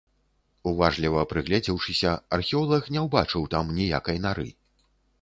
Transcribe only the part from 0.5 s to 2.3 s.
Уважліва прыгледзеўшыся,